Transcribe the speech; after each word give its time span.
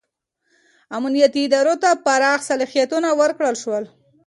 امنیتي 0.97 1.41
ادارو 1.47 1.75
ته 1.83 1.89
پراخ 2.05 2.39
صلاحیتونه 2.49 3.09
ورکړل 3.19 3.55
شول. 3.63 3.83